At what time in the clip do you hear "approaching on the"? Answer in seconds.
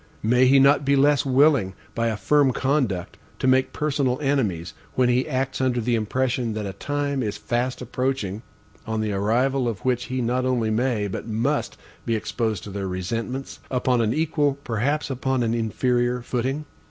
7.83-9.11